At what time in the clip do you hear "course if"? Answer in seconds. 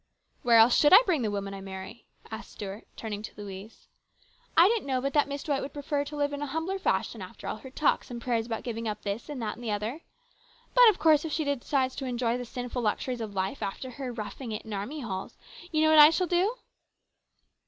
10.97-11.31